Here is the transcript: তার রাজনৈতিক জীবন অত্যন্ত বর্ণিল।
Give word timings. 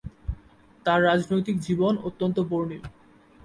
তার 0.85 0.99
রাজনৈতিক 1.03 1.55
জীবন 1.59 1.93
অত্যন্ত 2.03 2.37
বর্ণিল। 2.49 2.83